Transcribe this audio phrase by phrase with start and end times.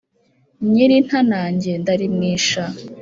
[0.71, 2.63] nyirintanage ndarimwisha